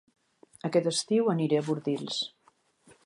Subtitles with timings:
[0.69, 2.19] Aquest estiu aniré a Bordils